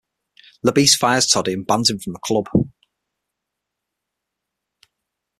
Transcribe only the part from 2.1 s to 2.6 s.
the club.